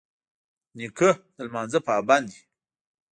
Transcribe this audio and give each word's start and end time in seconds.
نیکه 0.77 1.09
د 1.35 1.37
لمانځه 1.47 1.79
پابند 1.87 2.27
وي. 2.33 2.41